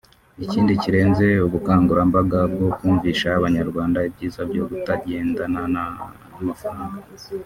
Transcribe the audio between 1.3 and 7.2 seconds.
ubukangurambaga bwo kumvisha Abanyarwanda ibyiza byo kutagendana amafaranga